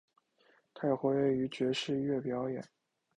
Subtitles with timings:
[0.73, 2.67] 他也活跃于爵士乐表演。